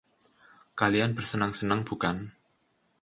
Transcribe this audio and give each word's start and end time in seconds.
Kalian 0.79 1.11
bersenang-senang, 1.17 1.81
bukan? 1.89 2.17